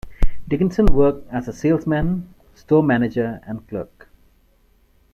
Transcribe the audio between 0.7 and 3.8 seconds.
worked as a salesman, store manager, and